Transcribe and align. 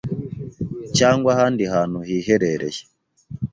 cyangwa 0.97 1.29
ahandi 1.35 1.61
ahantu 1.69 1.97
hiherereye, 2.07 2.81